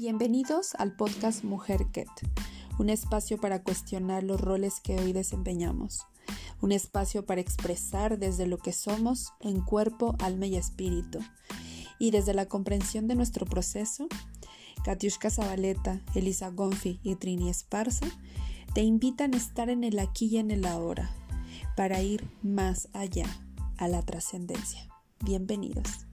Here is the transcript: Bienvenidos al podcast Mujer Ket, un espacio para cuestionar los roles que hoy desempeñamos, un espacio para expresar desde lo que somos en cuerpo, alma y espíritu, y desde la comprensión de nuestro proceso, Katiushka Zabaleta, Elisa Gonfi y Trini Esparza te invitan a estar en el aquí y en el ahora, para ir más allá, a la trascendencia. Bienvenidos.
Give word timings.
Bienvenidos 0.00 0.74
al 0.76 0.96
podcast 0.96 1.44
Mujer 1.44 1.88
Ket, 1.92 2.08
un 2.78 2.88
espacio 2.88 3.36
para 3.36 3.62
cuestionar 3.62 4.22
los 4.22 4.40
roles 4.40 4.80
que 4.80 4.98
hoy 4.98 5.12
desempeñamos, 5.12 6.06
un 6.62 6.72
espacio 6.72 7.26
para 7.26 7.42
expresar 7.42 8.18
desde 8.18 8.46
lo 8.46 8.56
que 8.56 8.72
somos 8.72 9.34
en 9.40 9.60
cuerpo, 9.60 10.16
alma 10.20 10.46
y 10.46 10.56
espíritu, 10.56 11.18
y 11.98 12.12
desde 12.12 12.32
la 12.32 12.46
comprensión 12.46 13.08
de 13.08 13.14
nuestro 13.14 13.44
proceso, 13.44 14.08
Katiushka 14.86 15.28
Zabaleta, 15.28 16.00
Elisa 16.14 16.48
Gonfi 16.48 16.98
y 17.02 17.16
Trini 17.16 17.50
Esparza 17.50 18.06
te 18.72 18.80
invitan 18.80 19.34
a 19.34 19.36
estar 19.36 19.68
en 19.68 19.84
el 19.84 19.98
aquí 19.98 20.28
y 20.28 20.38
en 20.38 20.50
el 20.50 20.64
ahora, 20.64 21.10
para 21.76 22.00
ir 22.00 22.26
más 22.42 22.88
allá, 22.94 23.26
a 23.76 23.86
la 23.86 24.00
trascendencia. 24.00 24.88
Bienvenidos. 25.22 26.09